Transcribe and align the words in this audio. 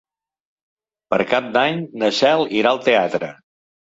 Per 1.13 1.19
Cap 1.33 1.51
d'Any 1.57 1.83
na 2.03 2.11
Cel 2.21 2.45
irà 2.61 2.71
al 2.73 2.83
teatre. 2.91 3.33